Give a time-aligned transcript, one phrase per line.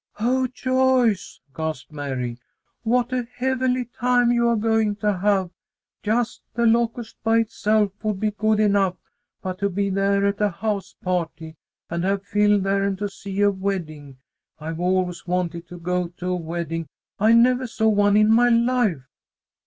[0.19, 2.39] "Oh, Joyce!" gasped Mary.
[2.81, 5.51] "What a heavenly time you are going to have!
[6.01, 8.95] Just The Locusts by itself would be good enough,
[9.43, 11.55] but to be there at a house party,
[11.87, 14.17] and have Phil there and to see a wedding!
[14.59, 16.87] I've always wanted to go to a wedding.
[17.19, 19.03] I never saw one in my life."